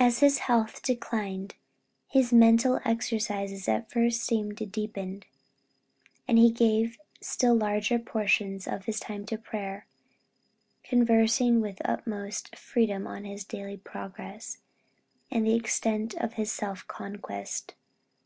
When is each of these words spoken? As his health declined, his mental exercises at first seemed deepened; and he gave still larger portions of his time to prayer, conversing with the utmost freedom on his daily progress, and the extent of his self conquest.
As 0.00 0.20
his 0.20 0.38
health 0.38 0.82
declined, 0.82 1.54
his 2.06 2.32
mental 2.32 2.80
exercises 2.86 3.68
at 3.68 3.90
first 3.90 4.22
seemed 4.22 4.72
deepened; 4.72 5.26
and 6.26 6.38
he 6.38 6.50
gave 6.50 6.96
still 7.20 7.54
larger 7.54 7.98
portions 7.98 8.66
of 8.66 8.86
his 8.86 8.98
time 8.98 9.26
to 9.26 9.36
prayer, 9.36 9.84
conversing 10.82 11.60
with 11.60 11.76
the 11.76 11.90
utmost 11.90 12.56
freedom 12.56 13.06
on 13.06 13.24
his 13.26 13.44
daily 13.44 13.76
progress, 13.76 14.56
and 15.30 15.44
the 15.46 15.54
extent 15.54 16.14
of 16.14 16.32
his 16.40 16.50
self 16.50 16.86
conquest. 16.88 17.74